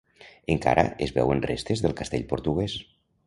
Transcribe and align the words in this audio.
Encara 0.53 0.85
es 1.07 1.13
veuen 1.17 1.45
restes 1.45 1.85
del 1.85 1.95
castell 2.01 2.27
portuguès. 2.35 2.79